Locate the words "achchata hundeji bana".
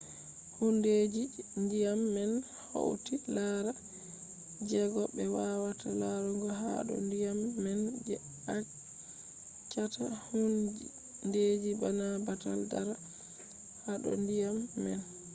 8.55-12.05